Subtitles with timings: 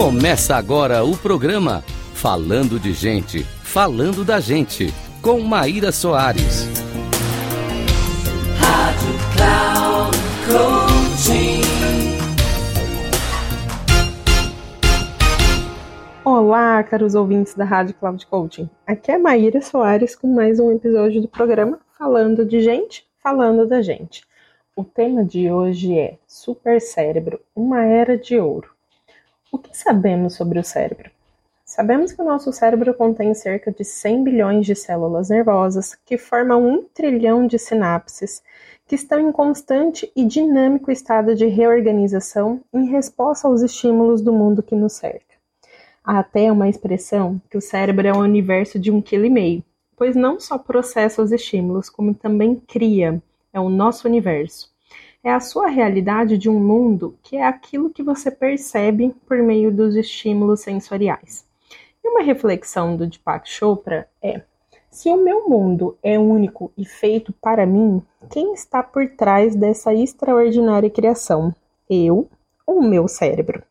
[0.00, 1.84] Começa agora o programa
[2.14, 4.86] Falando de Gente, Falando da Gente,
[5.20, 6.64] com Maíra Soares.
[8.58, 11.60] Rádio Cloud Coaching.
[16.24, 18.70] Olá, caros ouvintes da Rádio Cloud Coaching.
[18.86, 23.82] Aqui é Maíra Soares com mais um episódio do programa Falando de Gente, Falando da
[23.82, 24.22] Gente.
[24.74, 28.79] O tema de hoje é Supercérebro, uma era de ouro.
[29.52, 31.10] O que sabemos sobre o cérebro?
[31.64, 36.64] Sabemos que o nosso cérebro contém cerca de 100 bilhões de células nervosas, que formam
[36.64, 38.44] um trilhão de sinapses,
[38.86, 44.62] que estão em constante e dinâmico estado de reorganização em resposta aos estímulos do mundo
[44.62, 45.34] que nos cerca.
[46.04, 49.64] Há até uma expressão que o cérebro é um universo de um quilo e meio,
[49.96, 53.20] pois não só processa os estímulos, como também cria,
[53.52, 54.69] é o nosso universo
[55.22, 59.70] é a sua realidade de um mundo que é aquilo que você percebe por meio
[59.70, 61.44] dos estímulos sensoriais.
[62.02, 64.42] E uma reflexão do Deepak Chopra é:
[64.90, 69.92] se o meu mundo é único e feito para mim, quem está por trás dessa
[69.94, 71.54] extraordinária criação?
[71.88, 72.28] Eu
[72.66, 73.62] ou o meu cérebro?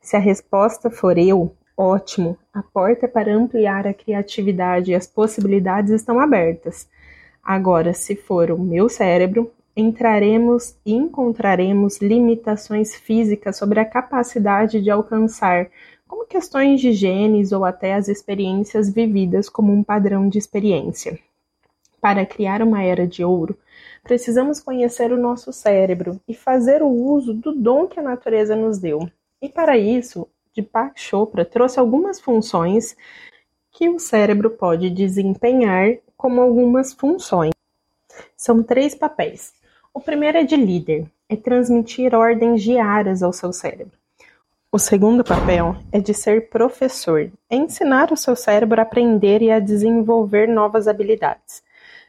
[0.00, 5.92] Se a resposta for eu, ótimo, a porta para ampliar a criatividade e as possibilidades
[5.92, 6.88] estão abertas.
[7.42, 14.90] Agora, se for o meu cérebro, entraremos e encontraremos limitações físicas sobre a capacidade de
[14.90, 15.70] alcançar,
[16.06, 21.18] como questões de genes ou até as experiências vividas como um padrão de experiência.
[22.00, 23.56] Para criar uma era de ouro,
[24.02, 28.78] precisamos conhecer o nosso cérebro e fazer o uso do dom que a natureza nos
[28.78, 29.08] deu.
[29.40, 32.94] E para isso, Deepak Chopra trouxe algumas funções
[33.70, 37.52] que o cérebro pode desempenhar como algumas funções.
[38.36, 39.54] São três papéis:
[39.94, 43.92] o primeiro é de líder, é transmitir ordens diárias ao seu cérebro.
[44.70, 49.50] O segundo papel é de ser professor, é ensinar o seu cérebro a aprender e
[49.50, 51.62] a desenvolver novas habilidades.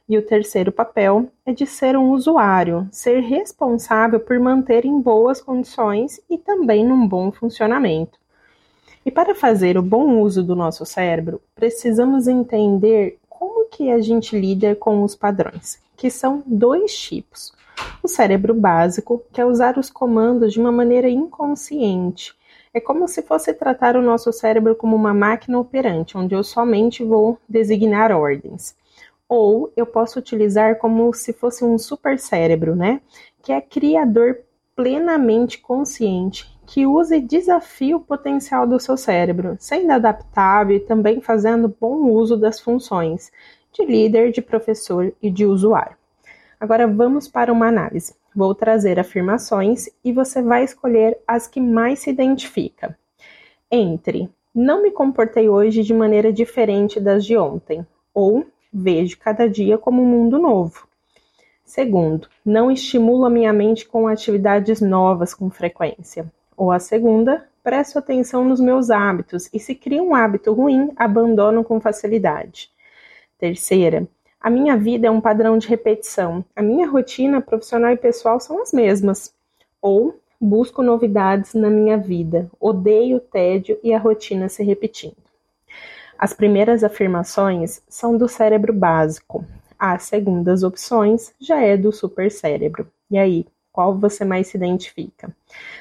[0.08, 5.42] E o terceiro papel é de ser um usuário, ser responsável por manter em boas
[5.42, 8.18] condições e também num bom funcionamento.
[9.06, 14.40] E para fazer o bom uso do nosso cérebro, precisamos entender como que a gente
[14.40, 17.54] lida com os padrões, que são dois tipos.
[18.04, 22.36] O cérebro básico quer usar os comandos de uma maneira inconsciente.
[22.74, 27.06] É como se fosse tratar o nosso cérebro como uma máquina operante, onde eu somente
[27.06, 28.76] vou designar ordens.
[29.30, 33.00] Ou eu posso utilizar como se fosse um supercérebro, né?
[33.42, 34.40] Que é criador
[34.76, 41.22] plenamente consciente, que usa e desafia o potencial do seu cérebro, sendo adaptável e também
[41.22, 43.32] fazendo bom uso das funções
[43.74, 45.98] de líder, de professor e de usuário.
[46.60, 48.16] Agora vamos para uma análise.
[48.36, 52.98] Vou trazer afirmações e você vai escolher as que mais se identifica.
[53.70, 59.78] Entre não me comportei hoje de maneira diferente das de ontem, ou vejo cada dia
[59.78, 60.88] como um mundo novo.
[61.66, 66.32] Segundo, não estimulo a minha mente com atividades novas com frequência.
[66.56, 71.64] Ou a segunda, presto atenção nos meus hábitos e se cria um hábito ruim, abandono
[71.64, 72.70] com facilidade.
[73.44, 74.08] Terceira,
[74.40, 76.46] a minha vida é um padrão de repetição.
[76.56, 79.34] A minha rotina profissional e pessoal são as mesmas.
[79.82, 82.50] Ou busco novidades na minha vida.
[82.58, 85.18] Odeio o tédio e a rotina se repetindo.
[86.18, 89.44] As primeiras afirmações são do cérebro básico.
[89.78, 92.88] As segundas opções já é do supercérebro.
[93.12, 95.36] E aí, qual você mais se identifica.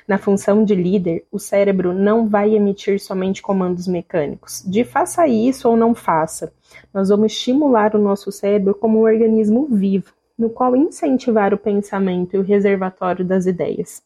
[0.09, 5.69] Na função de líder, o cérebro não vai emitir somente comandos mecânicos, de faça isso
[5.69, 6.55] ou não faça.
[6.93, 12.35] Nós vamos estimular o nosso cérebro como um organismo vivo, no qual incentivar o pensamento
[12.35, 14.03] e o reservatório das ideias.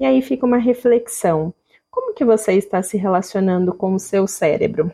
[0.00, 1.52] E aí fica uma reflexão.
[1.90, 4.90] Como que você está se relacionando com o seu cérebro?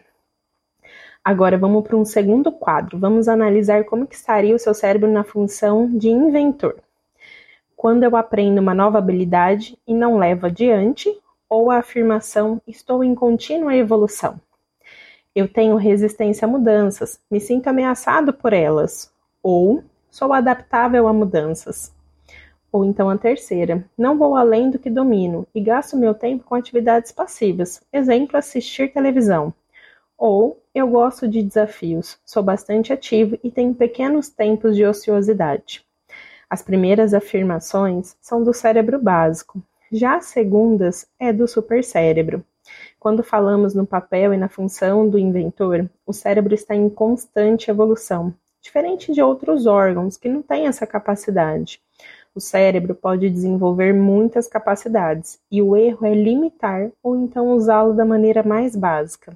[1.24, 2.98] Agora vamos para um segundo quadro.
[2.98, 6.74] Vamos analisar como que estaria o seu cérebro na função de inventor
[7.83, 11.13] quando eu aprendo uma nova habilidade e não levo adiante,
[11.51, 14.41] ou a afirmação estou em contínua evolução.
[15.34, 19.13] Eu tenho resistência a mudanças, me sinto ameaçado por elas,
[19.43, 21.93] ou sou adaptável a mudanças.
[22.71, 26.55] Ou então a terceira, não vou além do que domino e gasto meu tempo com
[26.55, 29.53] atividades passivas, exemplo, assistir televisão.
[30.17, 35.84] Ou eu gosto de desafios, sou bastante ativo e tenho pequenos tempos de ociosidade.
[36.53, 42.45] As primeiras afirmações são do cérebro básico, já as segundas é do supercérebro.
[43.01, 48.34] Quando falamos no papel e na função do inventor, o cérebro está em constante evolução,
[48.60, 51.81] diferente de outros órgãos que não têm essa capacidade.
[52.34, 58.05] O cérebro pode desenvolver muitas capacidades e o erro é limitar ou então usá-lo da
[58.05, 59.34] maneira mais básica.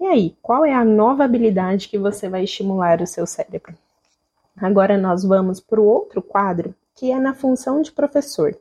[0.00, 3.74] E aí, qual é a nova habilidade que você vai estimular o seu cérebro?
[4.60, 8.56] Agora nós vamos para o outro quadro, que é na função de professor.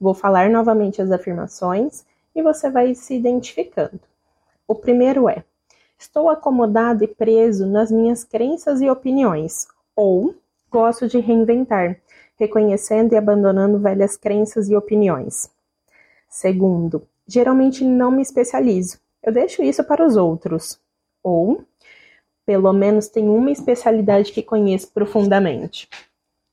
[0.00, 2.04] Vou falar novamente as afirmações
[2.34, 4.00] e você vai se identificando.
[4.66, 5.44] O primeiro é:
[5.98, 10.34] estou acomodado e preso nas minhas crenças e opiniões, ou
[10.70, 12.00] gosto de reinventar,
[12.36, 15.50] reconhecendo e abandonando velhas crenças e opiniões.
[16.28, 20.80] Segundo, geralmente não me especializo, eu deixo isso para os outros.
[21.22, 21.62] Ou,
[22.44, 25.88] pelo menos tenho uma especialidade que conheço profundamente.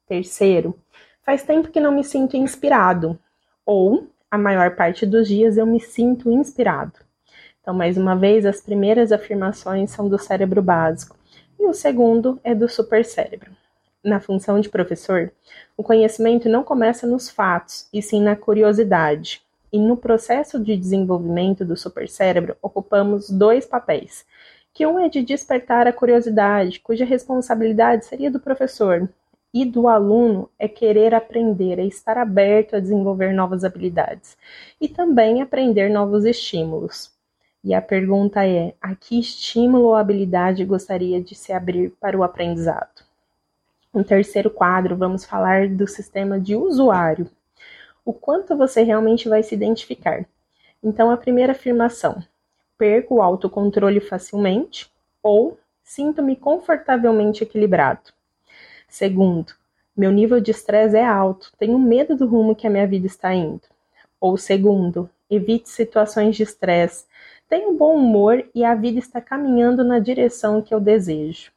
[0.08, 0.78] Terceiro,
[1.24, 3.18] faz tempo que não me sinto inspirado.
[3.66, 6.94] Ou, a maior parte dos dias eu me sinto inspirado.
[7.62, 11.16] Então, mais uma vez, as primeiras afirmações são do cérebro básico
[11.60, 13.52] e o segundo é do supercérebro.
[14.04, 15.32] Na função de professor,
[15.76, 19.42] o conhecimento não começa nos fatos, e sim na curiosidade.
[19.72, 24.26] E no processo de desenvolvimento do supercérebro, ocupamos dois papéis,
[24.74, 29.10] que um é de despertar a curiosidade, cuja responsabilidade seria do professor,
[29.54, 34.38] e do aluno é querer aprender, é estar aberto a desenvolver novas habilidades
[34.80, 37.12] e também aprender novos estímulos.
[37.64, 42.24] E a pergunta é: a que estímulo ou habilidade gostaria de se abrir para o
[42.24, 43.04] aprendizado?
[43.94, 47.30] No terceiro quadro, vamos falar do sistema de usuário.
[48.06, 50.26] O quanto você realmente vai se identificar.
[50.82, 52.24] Então, a primeira afirmação:
[52.80, 54.90] perco o autocontrole facilmente
[55.22, 58.14] ou sinto-me confortavelmente equilibrado.
[58.88, 59.54] Segundo,
[59.96, 63.34] meu nível de estresse é alto, tenho medo do rumo que a minha vida está
[63.36, 63.64] indo.
[64.20, 67.06] Ou segundo, evite situações de estresse,
[67.50, 71.52] tenho bom humor e a vida está caminhando na direção que eu desejo.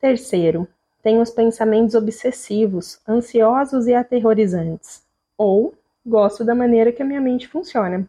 [0.00, 0.66] Terceiro,
[1.02, 5.02] tenho os pensamentos obsessivos, ansiosos e aterrorizantes.
[5.36, 5.74] Ou
[6.06, 8.08] gosto da maneira que a minha mente funciona.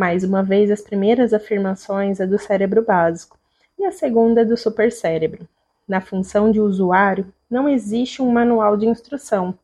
[0.00, 3.36] Mais uma vez, as primeiras afirmações é do cérebro básico
[3.78, 5.46] e a segunda é do supercérebro.
[5.86, 9.54] Na função de usuário, não existe um manual de instrução,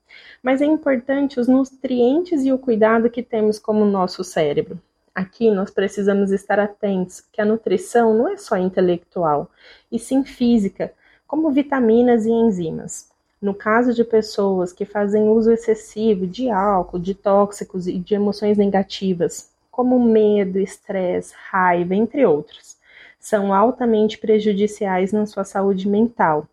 [0.42, 4.78] mas é importante os nutrientes e o cuidado que temos como nosso cérebro.
[5.14, 9.50] Aqui nós precisamos estar atentos que a nutrição não é só intelectual,
[9.90, 10.92] e sim física,
[11.26, 13.08] como vitaminas e enzimas.
[13.40, 18.58] No caso de pessoas que fazem uso excessivo de álcool, de tóxicos e de emoções
[18.58, 22.78] negativas, como medo, estresse, raiva, entre outros,
[23.20, 26.48] são altamente prejudiciais na sua saúde mental.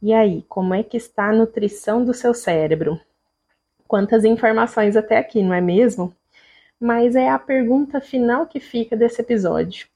[0.00, 3.00] E aí, como é que está a nutrição do seu cérebro?
[3.88, 6.14] Quantas informações até aqui, não é mesmo?
[6.78, 9.88] Mas é a pergunta final que fica desse episódio.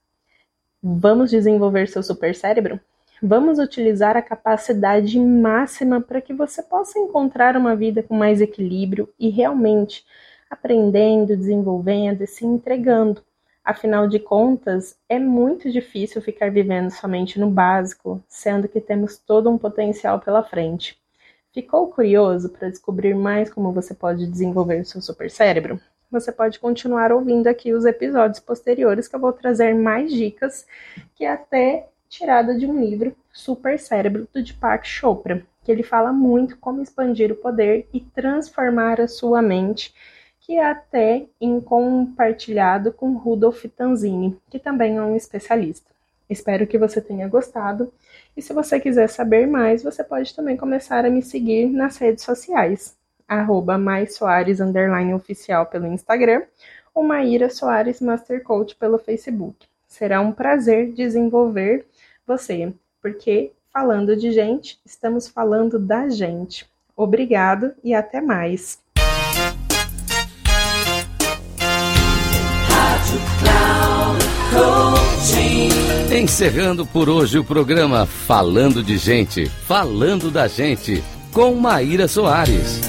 [0.83, 2.81] Vamos desenvolver seu supercérebro?
[3.23, 9.09] Vamos utilizar a capacidade máxima para que você possa encontrar uma vida com mais equilíbrio
[9.21, 10.05] e realmente
[10.51, 13.23] aprendendo, desenvolvendo e se entregando.
[13.65, 19.51] Afinal de contas, é muito difícil ficar vivendo somente no básico, sendo que temos todo
[19.51, 20.97] um potencial pela frente.
[21.53, 25.81] Ficou curioso para descobrir mais como você pode desenvolver o seu supercérebro?
[26.11, 30.67] Você pode continuar ouvindo aqui os episódios posteriores que eu vou trazer mais dicas
[31.15, 36.57] que até tirada de um livro, Super Cérebro, do Deepak Chopra, que ele fala muito
[36.59, 39.93] como expandir o poder e transformar a sua mente,
[40.47, 45.91] que é até em compartilhado com Rudolf Tanzini, que também é um especialista.
[46.31, 47.93] Espero que você tenha gostado.
[48.37, 52.23] E se você quiser saber mais, você pode também começar a me seguir nas redes
[52.23, 53.77] sociais, arroba
[55.17, 56.43] oficial pelo Instagram
[56.95, 59.67] ou Maíra Soares Master Coach pelo Facebook.
[59.89, 61.85] Será um prazer desenvolver
[62.25, 62.73] você,
[63.03, 66.71] porque falando de gente, estamos falando da gente.
[66.97, 68.86] Obrigado e até mais.
[76.17, 82.81] Encerrando por hoje o programa Falando de Gente, Falando da Gente, com Maíra Soares.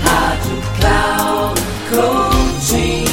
[0.00, 3.04] Rádio Cloud Coaching.